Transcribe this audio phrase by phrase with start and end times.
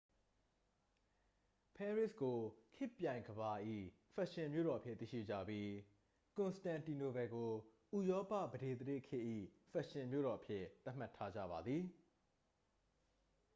[1.75, 2.39] ပဲရစ်ကို
[2.75, 3.51] ခေတ်ပြိုင်ကမ္ဘာ၏
[4.13, 5.69] ဖက်ရှင်မြို့တော်အဖြစ် သိရှိကြပြီး
[6.37, 7.49] ကွန်စတန်တီနိုပယ်ကို
[7.97, 9.23] ဥရောပ ပဒေသရာဇ်ခေတ်၏
[9.71, 11.83] ဖက်ရှင်မြို့တော်အဖြစ် သတ်မှတ်ထားကြပါသည်